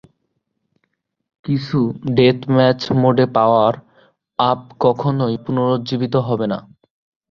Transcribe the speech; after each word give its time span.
কিছু 1.45 1.79
ডেথম্যাচ 2.15 2.79
মোডে 3.01 3.25
পাওয়ার-আপ 3.35 4.59
কখনোই 4.79 5.35
পুনরুজ্জীবিত 5.45 6.15
হবে 6.27 6.45
না। 6.47 6.57